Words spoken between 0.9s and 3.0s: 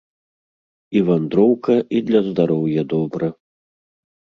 І вандроўка, і для здароўя